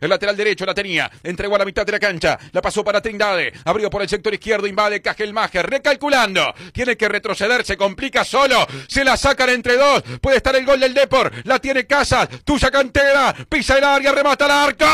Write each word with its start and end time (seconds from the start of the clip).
El 0.00 0.10
lateral 0.10 0.36
derecho 0.36 0.64
la 0.64 0.74
tenía. 0.74 1.10
Entregó 1.22 1.56
a 1.56 1.58
la 1.58 1.64
mitad 1.64 1.84
de 1.84 1.92
la 1.92 1.98
cancha. 1.98 2.38
La 2.52 2.62
pasó 2.62 2.82
para 2.82 3.00
Trindade. 3.00 3.52
Abrió 3.64 3.90
por 3.90 4.02
el 4.02 4.08
sector 4.08 4.32
izquierdo. 4.32 4.66
Invade 4.66 5.02
Cajelmacher. 5.02 5.68
Recalculando. 5.68 6.54
Tiene 6.72 6.96
que 6.96 7.08
retroceder. 7.08 7.64
Se 7.64 7.76
complica 7.76 8.24
solo. 8.24 8.66
Se 8.88 9.04
la 9.04 9.16
sacan 9.16 9.50
entre 9.50 9.76
dos. 9.76 10.02
Puede 10.20 10.38
estar 10.38 10.54
el 10.56 10.64
gol 10.64 10.80
del 10.80 10.94
Depor. 10.94 11.32
La 11.44 11.58
tiene 11.58 11.86
Casas. 11.86 12.28
Tuya 12.44 12.70
cantera. 12.70 13.34
Pisa 13.48 13.78
el 13.78 13.84
área. 13.84 14.12
Remata 14.12 14.46
el 14.46 14.50
arco. 14.50 14.86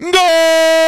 ¡Gol! 0.00 0.79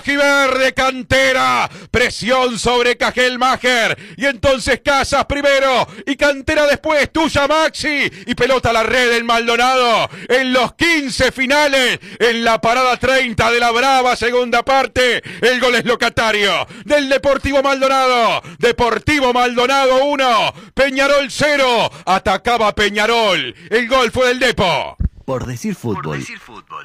Rojiverde 0.00 0.72
Cantera. 0.72 1.68
Presión 1.90 2.58
sobre 2.58 2.96
Cajelmacher. 2.96 3.98
Y 4.16 4.24
entonces 4.24 4.80
Casas 4.82 5.26
primero. 5.26 5.86
Y 6.06 6.16
Cantera 6.16 6.66
después. 6.66 7.12
Tuya 7.12 7.46
Maxi. 7.46 8.10
Y 8.26 8.34
pelota 8.34 8.70
a 8.70 8.72
la 8.72 8.82
red 8.82 9.12
en 9.12 9.26
Maldonado. 9.26 10.08
En 10.26 10.54
los 10.54 10.72
15 10.72 11.32
finales. 11.32 12.00
En 12.18 12.42
la 12.44 12.62
parada 12.62 12.96
30 12.96 13.50
de 13.50 13.60
la 13.60 13.70
Brava 13.72 14.16
segunda 14.16 14.62
parte. 14.62 15.22
El 15.42 15.60
gol 15.60 15.74
es 15.74 15.84
locatario. 15.84 16.66
Del 16.86 17.10
Deportivo 17.10 17.62
Maldonado. 17.62 18.40
Deportivo 18.58 19.34
Maldonado 19.34 20.06
1. 20.06 20.54
Peñarol 20.72 21.30
0. 21.30 21.90
Atacaba 22.06 22.74
Peñarol. 22.74 23.54
El 23.68 23.86
gol 23.86 24.10
fue 24.10 24.28
del 24.28 24.38
Depo. 24.38 24.96
Por 25.26 25.46
decir 25.46 25.74
fútbol. 25.74 26.24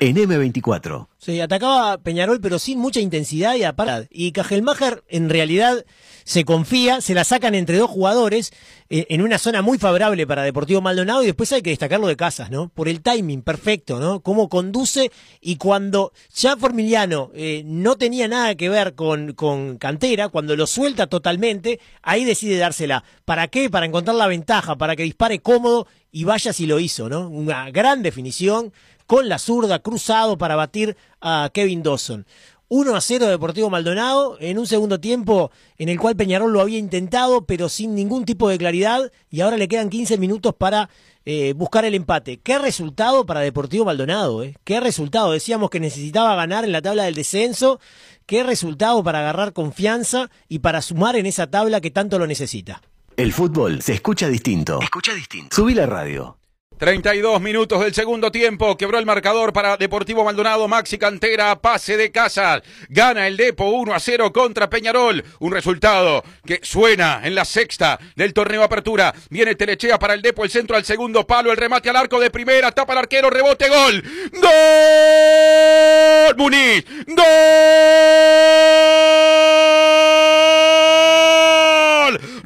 En 0.01 0.17
M24. 0.17 1.07
Sí, 1.25 1.41
atacaba 1.41 1.97
Peñarol, 1.97 2.39
pero 2.39 2.59
sin 2.59 2.77
mucha 2.77 2.99
intensidad 2.99 3.55
y 3.55 3.63
aparte. 3.63 4.07
Y 4.11 4.31
Cajelmacher, 4.31 5.03
en 5.07 5.27
realidad, 5.27 5.83
se 6.23 6.45
confía, 6.45 7.01
se 7.01 7.15
la 7.15 7.23
sacan 7.23 7.55
entre 7.55 7.79
dos 7.79 7.89
jugadores 7.89 8.53
eh, 8.89 9.07
en 9.09 9.23
una 9.23 9.39
zona 9.39 9.63
muy 9.63 9.79
favorable 9.79 10.27
para 10.27 10.43
Deportivo 10.43 10.81
Maldonado 10.81 11.23
y 11.23 11.25
después 11.25 11.51
hay 11.51 11.63
que 11.63 11.71
destacarlo 11.71 12.05
de 12.05 12.15
Casas, 12.15 12.51
¿no? 12.51 12.69
Por 12.69 12.87
el 12.87 13.01
timing 13.01 13.41
perfecto, 13.41 13.99
¿no? 13.99 14.19
Cómo 14.19 14.49
conduce 14.49 15.11
y 15.41 15.55
cuando 15.55 16.13
ya 16.35 16.57
Formiliano 16.57 17.31
eh, 17.33 17.63
no 17.65 17.95
tenía 17.95 18.27
nada 18.27 18.53
que 18.53 18.69
ver 18.69 18.93
con, 18.93 19.33
con 19.33 19.79
Cantera, 19.79 20.29
cuando 20.29 20.55
lo 20.55 20.67
suelta 20.67 21.07
totalmente, 21.07 21.79
ahí 22.03 22.23
decide 22.23 22.59
dársela. 22.59 23.03
¿Para 23.25 23.47
qué? 23.47 23.71
Para 23.71 23.87
encontrar 23.87 24.15
la 24.15 24.27
ventaja, 24.27 24.75
para 24.75 24.95
que 24.95 25.01
dispare 25.01 25.39
cómodo 25.39 25.87
y 26.11 26.23
vaya 26.23 26.53
si 26.53 26.67
lo 26.67 26.79
hizo, 26.79 27.09
¿no? 27.09 27.27
Una 27.27 27.71
gran 27.71 28.03
definición 28.03 28.71
con 29.07 29.29
la 29.29 29.39
zurda 29.39 29.79
cruzado 29.79 30.37
para 30.37 30.55
batir 30.55 30.97
a 31.21 31.49
Kevin 31.53 31.83
Dawson. 31.83 32.25
1 32.67 32.95
a 32.95 33.01
0 33.01 33.27
Deportivo 33.27 33.69
Maldonado 33.69 34.37
en 34.39 34.57
un 34.57 34.65
segundo 34.65 34.99
tiempo 34.99 35.51
en 35.77 35.87
el 35.89 35.99
cual 35.99 36.15
Peñarol 36.15 36.51
lo 36.51 36.61
había 36.61 36.79
intentado 36.79 37.45
pero 37.45 37.69
sin 37.69 37.93
ningún 37.93 38.25
tipo 38.25 38.49
de 38.49 38.57
claridad 38.57 39.11
y 39.29 39.41
ahora 39.41 39.57
le 39.57 39.67
quedan 39.67 39.89
15 39.89 40.17
minutos 40.17 40.55
para 40.55 40.89
eh, 41.25 41.53
buscar 41.55 41.85
el 41.85 41.93
empate. 41.93 42.37
¿Qué 42.37 42.57
resultado 42.57 43.25
para 43.25 43.41
Deportivo 43.41 43.85
Maldonado? 43.85 44.43
Eh? 44.43 44.55
¿Qué 44.63 44.79
resultado? 44.79 45.31
Decíamos 45.31 45.69
que 45.69 45.79
necesitaba 45.79 46.35
ganar 46.35 46.65
en 46.65 46.71
la 46.71 46.81
tabla 46.81 47.03
del 47.03 47.15
descenso. 47.15 47.79
¿Qué 48.25 48.43
resultado 48.43 49.03
para 49.03 49.19
agarrar 49.19 49.53
confianza 49.53 50.31
y 50.49 50.59
para 50.59 50.81
sumar 50.81 51.15
en 51.15 51.27
esa 51.27 51.47
tabla 51.47 51.81
que 51.81 51.91
tanto 51.91 52.17
lo 52.17 52.25
necesita? 52.25 52.81
El 53.17 53.31
fútbol 53.31 53.81
se 53.81 53.93
escucha 53.93 54.27
distinto. 54.27 54.79
Escucha 54.81 55.13
distinto. 55.13 55.55
Subí 55.55 55.73
la 55.73 55.85
radio. 55.85 56.37
32 56.77 57.41
minutos 57.41 57.81
del 57.81 57.93
segundo 57.93 58.31
tiempo, 58.31 58.75
quebró 58.75 58.99
el 58.99 59.05
marcador 59.05 59.53
para 59.53 59.77
Deportivo 59.77 60.25
Maldonado, 60.25 60.67
Maxi 60.67 60.97
Cantera, 60.97 61.55
pase 61.55 61.95
de 61.95 62.11
casa, 62.11 62.61
gana 62.89 63.27
el 63.27 63.37
Depo 63.37 63.69
1 63.69 63.93
a 63.93 63.99
0 63.99 64.33
contra 64.33 64.69
Peñarol, 64.69 65.23
un 65.39 65.53
resultado 65.53 66.23
que 66.45 66.59
suena 66.63 67.21
en 67.23 67.33
la 67.33 67.45
sexta 67.45 67.97
del 68.15 68.33
torneo 68.33 68.63
Apertura, 68.63 69.13
viene 69.29 69.55
Telechea 69.55 69.97
para 69.97 70.13
el 70.13 70.21
Depo, 70.21 70.43
el 70.43 70.49
centro 70.49 70.75
al 70.75 70.83
segundo 70.83 71.25
palo, 71.25 71.51
el 71.51 71.57
remate 71.57 71.89
al 71.89 71.95
arco 71.95 72.19
de 72.19 72.29
primera, 72.29 72.71
tapa 72.71 72.93
el 72.93 72.99
arquero, 72.99 73.29
rebote, 73.29 73.69
gol, 73.69 74.03
gol, 74.33 76.35
Muniz, 76.37 76.85
gol, 77.07 77.25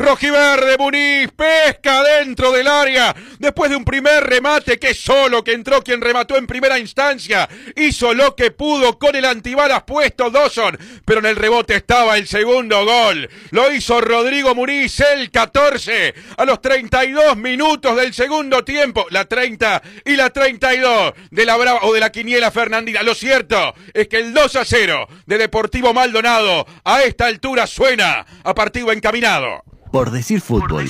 Rojiverde 0.09 0.75
Muniz, 0.80 1.30
pesca 1.36 2.02
dentro 2.02 2.52
del 2.52 2.68
área, 2.68 3.16
después 3.38 3.70
de 3.70 3.75
un 3.75 3.86
primer 3.86 4.24
remate 4.24 4.80
que 4.80 4.96
solo 4.96 5.44
que 5.44 5.53
entró 5.53 5.84
quien 5.84 6.02
remató 6.02 6.36
en 6.36 6.47
primera 6.47 6.80
instancia, 6.80 7.47
hizo 7.75 8.16
lo 8.16 8.36
que 8.36 8.50
pudo 8.50 8.98
con 8.98 9.16
el 9.16 9.24
antibalas 9.24 9.84
puesto 9.84 10.31
Dawson, 10.31 10.80
pero 11.06 11.19
en 11.19 11.28
el 11.28 11.36
rebote 11.36 11.75
estaba 11.75 12.18
el 12.18 12.25
segundo 12.25 12.84
gol. 12.86 13.30
Lo 13.52 13.72
hizo 13.72 14.02
Rodrigo 14.02 14.56
Muniz 14.56 15.00
el 15.00 15.30
14 15.30 16.16
a 16.38 16.46
los 16.46 16.59
32 16.59 17.38
minutos 17.38 17.96
del 17.96 18.12
segundo 18.12 18.66
tiempo, 18.66 19.06
la 19.12 19.25
30 19.25 19.84
y 20.06 20.16
la 20.16 20.31
32 20.31 21.14
de 21.30 21.46
la 21.46 21.56
Brava 21.56 21.81
o 21.84 21.94
de 21.94 22.00
la 22.00 22.12
Quiniela 22.12 22.50
Fernandina. 22.50 23.03
Lo 23.03 23.14
cierto 23.14 23.75
es 23.94 24.08
que 24.08 24.18
el 24.18 24.34
2 24.34 24.56
a 24.56 24.66
0 24.66 25.08
de 25.28 25.38
Deportivo 25.38 25.94
Maldonado 25.94 26.66
a 26.84 27.03
esta 27.03 27.28
altura 27.28 27.68
suena 27.68 28.25
a 28.44 28.56
partido 28.56 28.92
encaminado. 28.92 29.64
Por 29.91 30.11
decir 30.11 30.39
fútbol. 30.39 30.88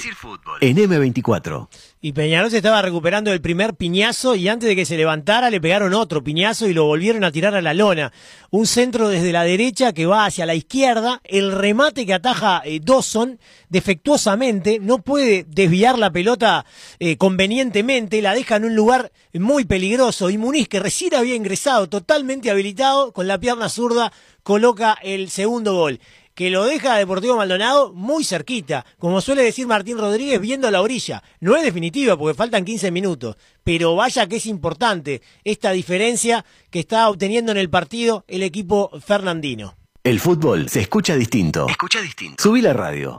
En 0.60 0.76
M24. 0.76 1.70
Y 2.02 2.12
Peñarol 2.12 2.52
se 2.52 2.58
estaba 2.58 2.82
recuperando 2.82 3.32
del 3.32 3.40
primer 3.40 3.76
piñazo 3.76 4.36
y 4.36 4.50
antes 4.50 4.68
de 4.68 4.76
que 4.76 4.86
se 4.86 4.98
levantara 4.98 5.50
le 5.50 5.62
pegaron 5.62 5.94
otro 5.94 6.22
piñazo 6.22 6.68
y 6.68 6.74
lo 6.74 6.84
volvieron 6.84 7.24
a 7.24 7.32
tirar 7.32 7.56
a 7.56 7.62
la 7.62 7.74
lona. 7.74 8.12
Un 8.50 8.68
centro 8.68 9.08
desde 9.08 9.32
la 9.32 9.44
derecha 9.44 9.94
que 9.94 10.06
va 10.06 10.26
hacia 10.26 10.46
la 10.46 10.54
izquierda. 10.54 11.22
El 11.24 11.54
remate 11.54 12.06
que 12.06 12.14
ataja 12.14 12.62
eh, 12.66 12.82
Dawson 12.84 13.40
defectuosamente. 13.70 14.80
No 14.80 15.02
puede 15.02 15.46
desviar 15.48 15.98
la 15.98 16.12
pelota 16.12 16.66
eh, 17.00 17.16
convenientemente. 17.16 18.22
La 18.22 18.34
deja 18.34 18.58
en 18.58 18.66
un 18.66 18.76
lugar 18.76 19.14
muy 19.34 19.64
peligroso. 19.64 20.30
Y 20.30 20.38
Muniz, 20.38 20.68
que 20.68 20.82
recién 20.82 21.16
había 21.16 21.36
ingresado 21.36 21.88
totalmente 21.88 22.52
habilitado 22.52 23.14
con 23.14 23.28
la 23.28 23.40
pierna 23.40 23.70
zurda, 23.70 24.12
coloca 24.44 24.98
el 25.02 25.30
segundo 25.30 25.76
gol 25.76 26.02
que 26.40 26.50
lo 26.50 26.64
deja 26.64 26.96
Deportivo 26.96 27.36
Maldonado 27.36 27.92
muy 27.92 28.24
cerquita, 28.24 28.86
como 28.98 29.20
suele 29.20 29.44
decir 29.44 29.68
Martín 29.68 29.98
Rodríguez, 29.98 30.40
viendo 30.40 30.72
la 30.72 30.82
orilla. 30.82 31.22
No 31.42 31.58
es 31.58 31.64
definitiva 31.64 32.18
porque 32.18 32.34
faltan 32.34 32.64
15 32.64 32.92
minutos, 32.92 33.36
pero 33.62 33.98
vaya 33.98 34.26
que 34.26 34.38
es 34.38 34.46
importante 34.46 35.22
esta 35.44 35.72
diferencia 35.72 36.46
que 36.70 36.80
está 36.80 37.10
obteniendo 37.10 37.52
en 37.52 37.58
el 37.58 37.70
partido 37.70 38.24
el 38.30 38.44
equipo 38.44 38.90
fernandino. 39.06 39.76
El 40.02 40.22
fútbol 40.22 40.70
se 40.70 40.80
escucha 40.80 41.18
distinto. 41.18 41.68
Escucha 41.68 42.00
distinto. 42.00 42.42
Subí 42.42 42.62
la 42.62 42.72
radio. 42.72 43.18